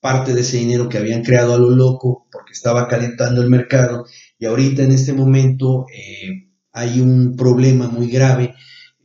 [0.00, 4.04] parte de ese dinero que habían creado a lo loco porque estaba calentando el mercado
[4.38, 8.54] y ahorita en este momento eh, hay un problema muy grave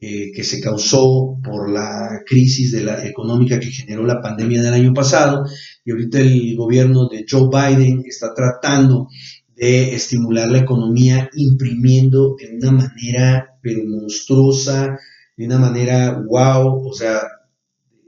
[0.04, 4.74] eh, que se causó por la crisis de la económica que generó la pandemia del
[4.74, 5.45] año pasado.
[5.86, 9.08] Y ahorita el gobierno de Joe Biden está tratando
[9.56, 14.97] de estimular la economía imprimiendo de una manera pero monstruosa
[15.38, 17.22] de una manera wow, o sea,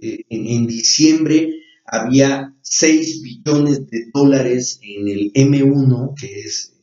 [0.01, 1.49] eh, en, diciembre
[1.85, 6.73] había 6 billones de dólares en el M1, que es,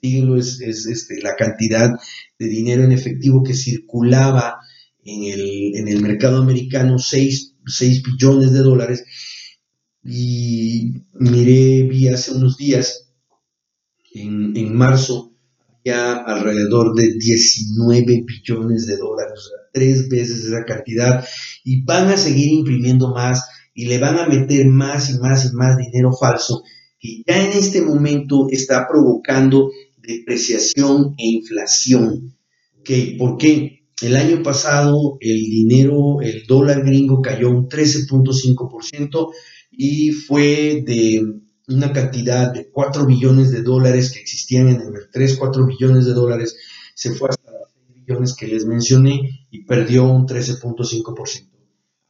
[0.00, 1.90] es, es este, la cantidad
[2.38, 4.57] de dinero en efectivo que circulaba
[5.08, 7.54] en el, en el mercado americano, 6,
[8.02, 9.04] billones de dólares.
[10.04, 13.10] Y miré, vi hace unos días,
[14.14, 15.32] en, en marzo,
[15.84, 21.24] ya alrededor de 19 billones de dólares, o sea, tres veces esa cantidad,
[21.64, 23.44] y van a seguir imprimiendo más
[23.74, 26.62] y le van a meter más y más y más dinero falso,
[26.98, 32.34] que ya en este momento está provocando depreciación e inflación.
[33.18, 33.77] ¿Por qué?
[34.00, 39.32] El año pasado el dinero, el dólar gringo cayó un 13.5%
[39.72, 41.22] y fue de
[41.68, 46.14] una cantidad de 4 billones de dólares que existían en el 3, 4 billones de
[46.14, 46.56] dólares,
[46.94, 51.48] se fue hasta los 6 billones que les mencioné y perdió un 13.5%.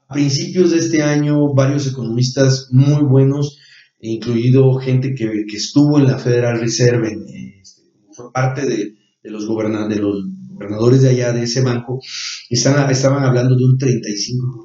[0.09, 3.59] A principios de este año, varios economistas muy buenos,
[4.01, 7.18] incluido gente que, estuvo en la Federal Reserve,
[7.61, 7.82] este,
[8.12, 12.01] fue parte de, los de los gobernadores de allá de ese banco,
[12.51, 14.65] estaban hablando de un 35%.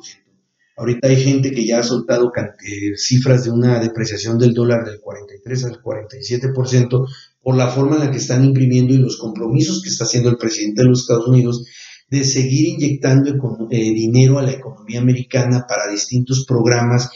[0.76, 5.00] Ahorita hay gente que ya ha soltado eh, cifras de una depreciación del dólar del
[5.00, 7.08] 43 al 47%
[7.42, 10.38] por la forma en la que están imprimiendo y los compromisos que está haciendo el
[10.38, 11.68] presidente de los Estados Unidos
[12.10, 13.30] de seguir inyectando
[13.70, 17.10] eh, dinero a la economía americana para distintos programas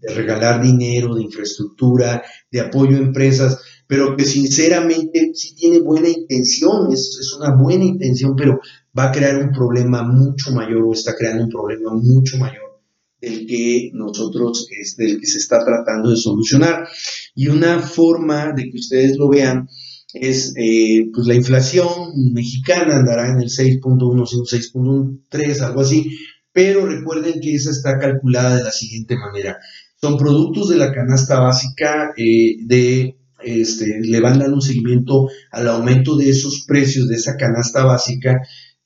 [0.00, 3.60] de regalar dinero, de infraestructura, de apoyo a empresas,
[3.92, 8.58] pero que sinceramente sí tiene buena intención, es, es una buena intención, pero
[8.98, 12.80] va a crear un problema mucho mayor o está creando un problema mucho mayor
[13.20, 16.88] el que nosotros, es del que se está tratando de solucionar.
[17.34, 19.68] Y una forma de que ustedes lo vean
[20.14, 21.86] es, eh, pues la inflación
[22.32, 24.26] mexicana andará en el 6.1,
[24.72, 26.10] 6.13, algo así,
[26.50, 29.58] pero recuerden que esa está calculada de la siguiente manera.
[30.00, 35.68] Son productos de la canasta básica eh, de este, le van dando un seguimiento al
[35.68, 38.40] aumento de esos precios de esa canasta básica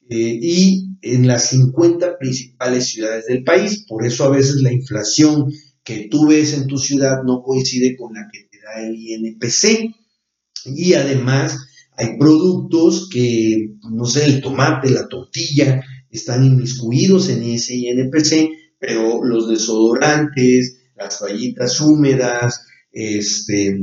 [0.09, 3.85] eh, y en las 50 principales ciudades del país.
[3.87, 5.51] Por eso a veces la inflación
[5.83, 9.95] que tú ves en tu ciudad no coincide con la que te da el INPC.
[10.65, 11.57] Y además
[11.97, 19.25] hay productos que, no sé, el tomate, la tortilla, están inmiscuidos en ese INPC, pero
[19.25, 23.79] los desodorantes, las toallitas húmedas, este,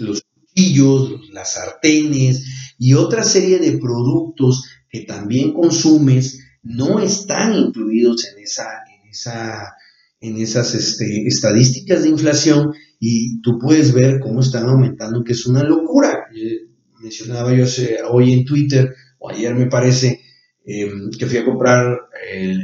[0.00, 8.26] los cuchillos, las sartenes y otra serie de productos que también consumes no están incluidos
[8.26, 9.74] en, esa, en, esa,
[10.20, 15.46] en esas este, estadísticas de inflación y tú puedes ver cómo están aumentando, que es
[15.46, 16.26] una locura.
[16.34, 16.68] Eh,
[17.00, 17.64] mencionaba yo
[18.10, 20.20] hoy en Twitter, o ayer me parece,
[20.64, 21.98] em, que fui a comprar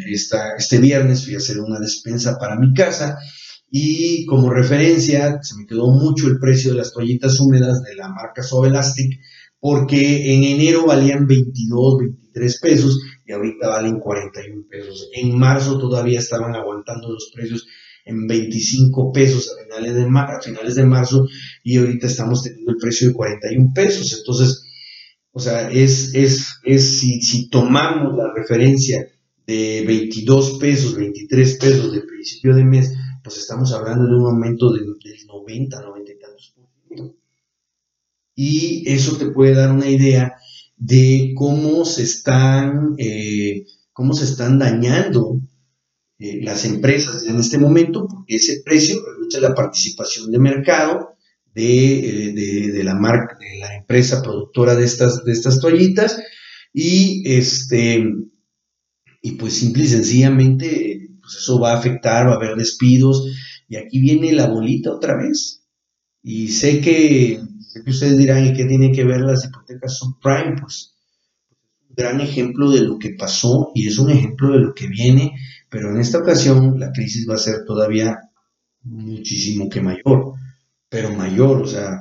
[0.07, 3.19] esta, este viernes, fui a hacer una despensa para mi casa
[3.71, 8.09] y como referencia se me quedó mucho el precio de las toallitas húmedas de la
[8.09, 9.21] marca Suave Elastic
[9.61, 15.11] porque en enero valían 22, 23 pesos y ahorita valen 41 pesos.
[15.15, 17.67] En marzo todavía estaban aguantando los precios
[18.05, 21.27] en 25 pesos a finales de, a finales de marzo
[21.63, 24.17] y ahorita estamos teniendo el precio de 41 pesos.
[24.19, 24.65] Entonces,
[25.33, 29.07] o sea, es, es, es si, si tomamos la referencia
[29.47, 32.93] de 22 pesos, 23 pesos de principio de mes,
[33.29, 34.87] pues estamos hablando de un aumento del,
[35.27, 37.15] 90, 90 y tantos por ciento.
[38.35, 40.37] Y eso te puede dar una idea
[40.79, 45.43] de cómo se están, eh, cómo se están dañando
[46.19, 51.19] eh, las empresas en este momento, porque ese precio reduce la participación de mercado
[51.55, 56.19] de, eh, la marca, de la empresa productora de estas, de estas toallitas,
[56.73, 58.07] y este
[59.21, 60.98] y pues simple y sencillamente
[61.29, 63.23] pues eso va a afectar, va a haber despidos
[63.69, 65.63] y aquí viene la bolita otra vez.
[66.23, 67.39] Y sé que,
[67.87, 70.57] ustedes dirán, ¿y qué tienen que ver las hipotecas subprime?
[70.59, 70.95] Pues
[71.87, 75.33] un gran ejemplo de lo que pasó y es un ejemplo de lo que viene,
[75.69, 78.19] pero en esta ocasión la crisis va a ser todavía
[78.85, 80.33] muchísimo que mayor,
[80.89, 82.01] pero mayor, o sea,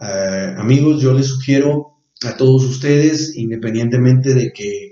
[0.00, 4.89] eh, amigos, yo les sugiero a todos ustedes, independientemente de que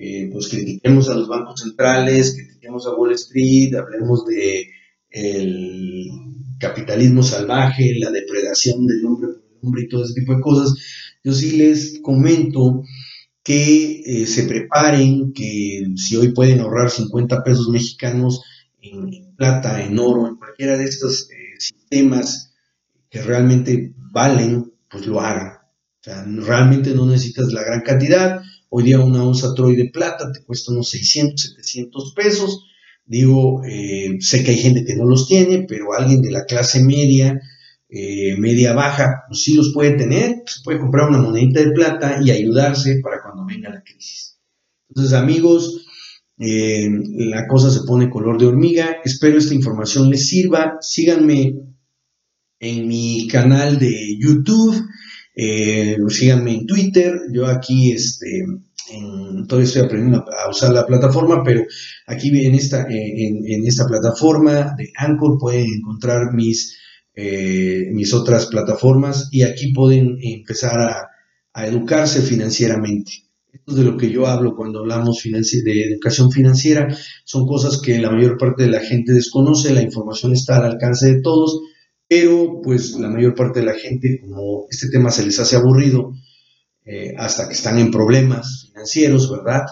[0.00, 4.70] eh, pues critiquemos a los bancos centrales, critiquemos a Wall Street, hablemos de
[5.10, 6.10] el
[6.58, 10.74] capitalismo salvaje, la depredación del hombre por el hombre y todo ese tipo de cosas,
[11.24, 12.82] yo sí les comento
[13.42, 18.42] que eh, se preparen, que si hoy pueden ahorrar 50 pesos mexicanos
[18.80, 22.54] en, plata, en oro, en cualquiera de estos eh, sistemas
[23.08, 25.54] que realmente valen, pues lo hagan.
[26.00, 30.30] O sea, realmente no necesitas la gran cantidad, Hoy día una onza Troy de plata
[30.30, 32.66] te cuesta unos 600, 700 pesos.
[33.06, 36.84] Digo, eh, sé que hay gente que no los tiene, pero alguien de la clase
[36.84, 37.40] media,
[37.88, 40.42] eh, media baja, pues sí los puede tener.
[40.44, 44.38] Se puede comprar una monedita de plata y ayudarse para cuando venga la crisis.
[44.90, 45.86] Entonces, amigos,
[46.38, 48.98] eh, la cosa se pone color de hormiga.
[49.02, 50.76] Espero esta información les sirva.
[50.82, 51.54] Síganme
[52.60, 54.76] en mi canal de YouTube.
[55.40, 58.44] Eh, síganme en Twitter, yo aquí este,
[59.46, 61.62] todavía estoy aprendiendo a usar la plataforma, pero
[62.08, 62.86] aquí en esta,
[63.86, 66.76] plataforma de Anchor pueden encontrar mis,
[67.14, 71.08] eh, mis otras plataformas y aquí pueden empezar a,
[71.66, 73.12] educarse financieramente.
[73.52, 76.86] Esto es de lo que yo hablo cuando hablamos de educación financiera.
[77.24, 81.14] Son cosas que la mayor parte de la gente desconoce, la información está al alcance
[81.14, 81.60] de todos
[82.08, 86.14] pero pues la mayor parte de la gente, como este tema se les hace aburrido,
[86.86, 89.62] eh, hasta que están en problemas financieros, ¿verdad?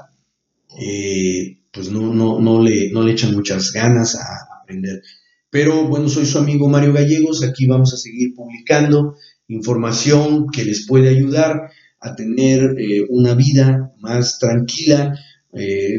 [0.78, 5.00] Eh, pues no, no, no, le, no le echan muchas ganas a aprender.
[5.48, 9.16] Pero bueno, soy su amigo Mario Gallegos, aquí vamos a seguir publicando
[9.48, 11.70] información que les puede ayudar
[12.00, 15.18] a tener eh, una vida más tranquila.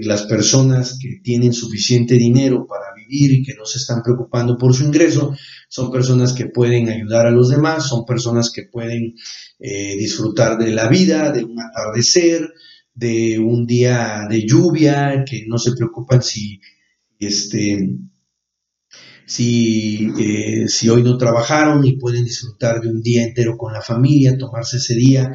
[0.03, 4.83] las personas que tienen suficiente dinero para vivir que no se están preocupando por su
[4.83, 5.35] ingreso,
[5.69, 9.15] son personas que pueden ayudar a los demás, son personas que pueden
[9.59, 12.53] eh, disfrutar de la vida, de un atardecer,
[12.93, 16.59] de un día de lluvia, que no se preocupan si,
[17.19, 17.89] este,
[19.25, 23.81] si, eh, si hoy no trabajaron y pueden disfrutar de un día entero con la
[23.81, 25.31] familia, tomarse ese día.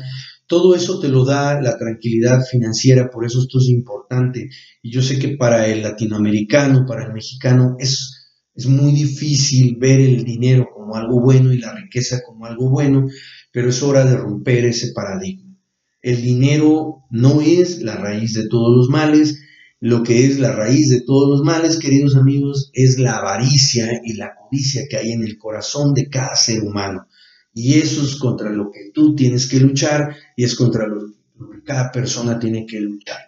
[0.47, 4.51] Todo eso te lo da la tranquilidad financiera, por eso esto es importante.
[4.83, 8.23] Y yo sé que para el latinoamericano, para el mexicano, es
[8.55, 13.09] es muy difícil ver el dinero como algo bueno y la riqueza como algo bueno,
[13.51, 15.57] pero es hora de romper ese paradigma.
[16.03, 19.41] El dinero no es la raíz de todos los males,
[19.81, 24.15] lo que es la raíz de todos los males, queridos amigos, es la avaricia y
[24.15, 27.07] la codicia que hay en el corazón de cada ser humano.
[27.55, 31.63] Y eso es contra lo que tú tienes que luchar y es contra lo que
[31.65, 33.19] cada persona tiene que luchar.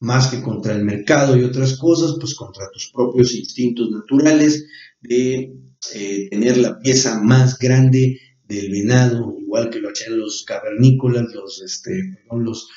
[0.00, 4.66] Más que contra el mercado y otras cosas, pues contra tus propios instintos naturales
[5.00, 5.54] de
[5.94, 11.62] eh, tener la pieza más grande del venado, igual que lo hacían los cavernícolas, los,
[11.62, 12.68] este, los,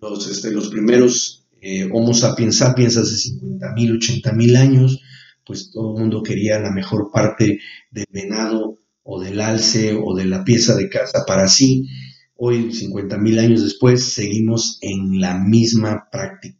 [0.00, 5.00] los, este, los primeros eh, Homo sapiens sapiens hace 50 mil, 80 mil años,
[5.44, 7.58] pues todo el mundo quería la mejor parte
[7.90, 8.78] del venado
[9.10, 11.88] o del alce o de la pieza de casa para sí.
[12.36, 16.58] Hoy, 50 mil años después, seguimos en la misma práctica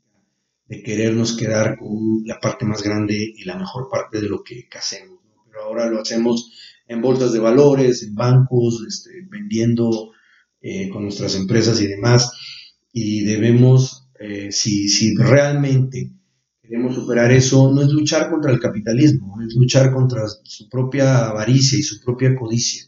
[0.67, 4.67] de querernos quedar con la parte más grande y la mejor parte de lo que
[4.73, 5.19] hacemos.
[5.45, 6.51] Pero ahora lo hacemos
[6.87, 10.13] en bolsas de valores, en bancos, este, vendiendo
[10.63, 12.33] eh, con nuestras empresas y demás.
[12.93, 16.13] Y debemos, eh, si, si realmente
[16.69, 21.79] queremos superar eso, no es luchar contra el capitalismo, es luchar contra su propia avaricia
[21.79, 22.85] y su propia codicia.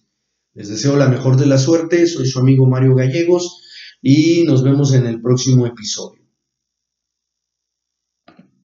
[0.53, 3.63] Les deseo la mejor de la suerte, soy su amigo Mario Gallegos
[4.03, 6.20] y nos vemos en el próximo episodio.